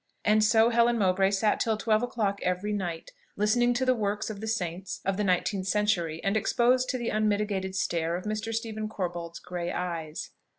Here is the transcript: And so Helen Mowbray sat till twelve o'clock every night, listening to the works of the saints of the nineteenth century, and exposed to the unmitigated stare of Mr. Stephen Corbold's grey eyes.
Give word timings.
And 0.25 0.43
so 0.43 0.71
Helen 0.71 0.97
Mowbray 0.97 1.29
sat 1.29 1.59
till 1.59 1.77
twelve 1.77 2.01
o'clock 2.01 2.39
every 2.41 2.73
night, 2.73 3.11
listening 3.37 3.71
to 3.75 3.85
the 3.85 3.93
works 3.93 4.31
of 4.31 4.41
the 4.41 4.47
saints 4.47 4.99
of 5.05 5.15
the 5.15 5.23
nineteenth 5.23 5.67
century, 5.67 6.19
and 6.23 6.35
exposed 6.35 6.89
to 6.89 6.97
the 6.97 7.09
unmitigated 7.09 7.75
stare 7.75 8.15
of 8.15 8.25
Mr. 8.25 8.51
Stephen 8.51 8.89
Corbold's 8.89 9.37
grey 9.37 9.71
eyes. 9.71 10.31